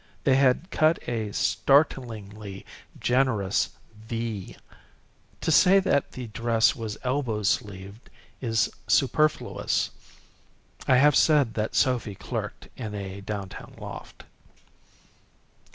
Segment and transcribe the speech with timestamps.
[0.23, 2.65] They had cut a startlingly
[2.99, 3.69] generous
[4.07, 4.57] V.
[5.41, 8.09] To say that the dress was elbow sleeved
[8.41, 9.91] is superfluous.
[10.87, 14.23] I have said that Sophy clerked in a downtown loft.